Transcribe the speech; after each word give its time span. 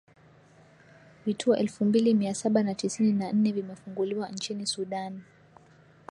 vituo 1.25 1.55
elfu 1.55 1.85
mbili 1.85 2.13
mia 2.13 2.35
saba 2.35 2.63
na 2.63 2.75
tisini 2.75 3.13
na 3.13 3.33
nne 3.33 3.51
vimefunguliwa 3.51 4.29
nchini 4.29 4.65
sudan 4.67 5.21